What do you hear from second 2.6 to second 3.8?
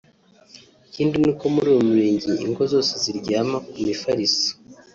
zose ziryama ku